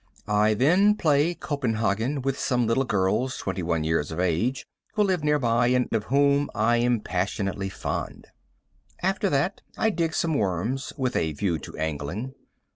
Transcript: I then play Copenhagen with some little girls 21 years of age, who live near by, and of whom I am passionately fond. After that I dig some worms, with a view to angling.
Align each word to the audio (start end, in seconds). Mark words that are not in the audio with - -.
I 0.27 0.55
then 0.55 0.95
play 0.95 1.35
Copenhagen 1.35 2.23
with 2.23 2.39
some 2.39 2.65
little 2.65 2.85
girls 2.85 3.37
21 3.37 3.83
years 3.83 4.09
of 4.11 4.19
age, 4.19 4.65
who 4.95 5.03
live 5.03 5.23
near 5.23 5.37
by, 5.37 5.67
and 5.67 5.87
of 5.93 6.05
whom 6.05 6.49
I 6.55 6.77
am 6.77 7.01
passionately 7.01 7.69
fond. 7.69 8.25
After 9.03 9.29
that 9.29 9.61
I 9.77 9.91
dig 9.91 10.15
some 10.15 10.33
worms, 10.33 10.91
with 10.97 11.15
a 11.15 11.33
view 11.33 11.59
to 11.59 11.77
angling. 11.77 12.33